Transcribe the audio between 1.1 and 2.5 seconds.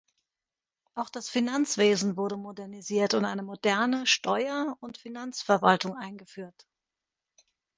das Finanzwesen wurde